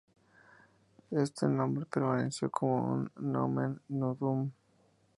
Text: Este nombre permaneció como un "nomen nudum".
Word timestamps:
Este 1.11 1.47
nombre 1.47 1.85
permaneció 1.85 2.49
como 2.49 2.91
un 2.91 3.11
"nomen 3.17 3.79
nudum". 3.87 4.49